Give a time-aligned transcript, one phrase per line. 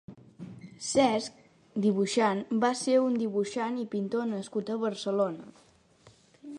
[0.85, 1.35] Cesc
[1.83, 5.57] (dibuixant) va ser un dibuixant i pintor nascut a Barcelona.